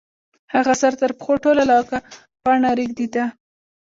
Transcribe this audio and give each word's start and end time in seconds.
هغه 0.53 0.73
سر 0.81 0.93
تر 1.01 1.11
پښو 1.19 1.33
ټوله 1.43 1.63
لکه 1.71 1.97
پاڼه 2.43 2.69
رېږدېده. 2.79 3.25